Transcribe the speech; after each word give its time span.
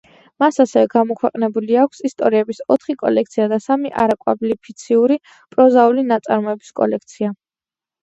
მას 0.43 0.55
ასევე 0.63 0.85
გამოქვეყნებული 0.93 1.77
აქვს 1.81 2.01
ისტორიების 2.09 2.63
ოთხი 2.77 2.97
კოლექცია 3.03 3.47
და 3.53 3.61
სამი 3.69 3.95
არაკვალიფიციური 4.07 5.23
პროზაული 5.37 6.11
ნაწარმოების 6.13 6.77
კოლექცია. 6.85 7.37